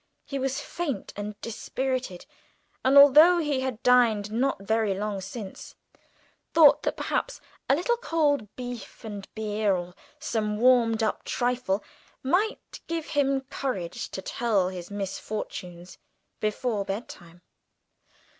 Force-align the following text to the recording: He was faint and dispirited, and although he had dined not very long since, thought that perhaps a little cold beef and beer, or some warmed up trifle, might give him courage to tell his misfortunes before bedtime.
He 0.25 0.39
was 0.39 0.59
faint 0.59 1.13
and 1.15 1.39
dispirited, 1.41 2.25
and 2.83 2.97
although 2.97 3.37
he 3.37 3.59
had 3.59 3.83
dined 3.83 4.31
not 4.31 4.63
very 4.63 4.95
long 4.97 5.21
since, 5.21 5.75
thought 6.55 6.81
that 6.81 6.97
perhaps 6.97 7.39
a 7.69 7.75
little 7.75 7.97
cold 7.97 8.47
beef 8.55 9.03
and 9.03 9.27
beer, 9.35 9.75
or 9.75 9.93
some 10.17 10.57
warmed 10.57 11.03
up 11.03 11.23
trifle, 11.23 11.83
might 12.23 12.79
give 12.87 13.09
him 13.09 13.41
courage 13.41 14.09
to 14.09 14.23
tell 14.23 14.69
his 14.69 14.89
misfortunes 14.89 15.99
before 16.39 16.83
bedtime. 16.83 17.43